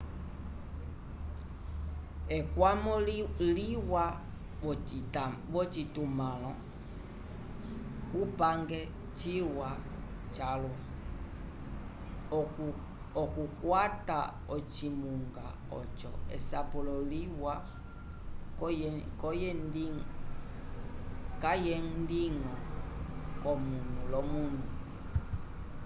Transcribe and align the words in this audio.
ekwamo 2.37 2.93
liwa 3.57 4.05
v'ocitumãlo 5.53 6.51
cupange 8.11 8.79
ciwa 9.17 9.69
calwa 10.35 10.77
okukwata 13.21 14.19
ocimunga 14.55 15.47
oco 15.79 16.11
esapulo 16.35 16.95
liwa 17.11 17.53
kayendiñgo 21.41 22.55
k'omunu 23.41 23.97
l'omunu 24.11 24.63